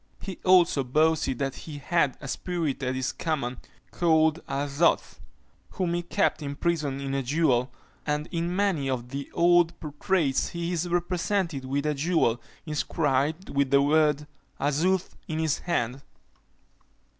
[0.19, 3.57] He also boasted that he had a spirit at his command,
[3.91, 5.19] called "Azoth,"
[5.73, 7.71] whom he kept imprisoned in a jewel;
[8.03, 13.69] and in many of the old portraits he is represented with a jewel, inscribed with
[13.69, 14.25] the word
[14.59, 16.01] "Azoth, in his hand."